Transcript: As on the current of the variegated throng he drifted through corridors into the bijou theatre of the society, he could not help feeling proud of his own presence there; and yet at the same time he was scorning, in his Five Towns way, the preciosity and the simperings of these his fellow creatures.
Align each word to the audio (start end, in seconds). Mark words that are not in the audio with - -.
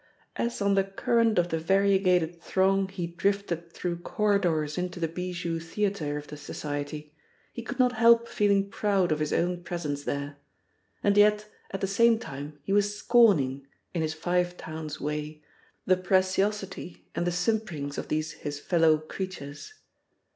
As 0.35 0.63
on 0.63 0.73
the 0.73 0.83
current 0.83 1.37
of 1.37 1.49
the 1.49 1.59
variegated 1.59 2.41
throng 2.41 2.87
he 2.87 3.05
drifted 3.05 3.71
through 3.71 3.99
corridors 3.99 4.75
into 4.75 4.99
the 4.99 5.07
bijou 5.07 5.59
theatre 5.59 6.17
of 6.17 6.25
the 6.25 6.37
society, 6.37 7.13
he 7.53 7.61
could 7.61 7.77
not 7.77 7.91
help 7.91 8.27
feeling 8.27 8.67
proud 8.71 9.11
of 9.11 9.19
his 9.19 9.31
own 9.31 9.61
presence 9.63 10.03
there; 10.05 10.37
and 11.03 11.15
yet 11.17 11.45
at 11.69 11.81
the 11.81 11.85
same 11.85 12.17
time 12.17 12.57
he 12.63 12.73
was 12.73 12.97
scorning, 12.97 13.67
in 13.93 14.01
his 14.01 14.15
Five 14.15 14.57
Towns 14.57 14.99
way, 14.99 15.43
the 15.85 15.97
preciosity 15.97 17.07
and 17.13 17.27
the 17.27 17.31
simperings 17.31 17.99
of 17.99 18.07
these 18.07 18.31
his 18.31 18.59
fellow 18.59 18.97
creatures. 18.97 19.71